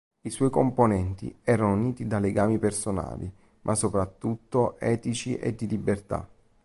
[0.21, 6.27] I suoi componenti erano uniti da legami personali, ma soprattutto etici e di libertà.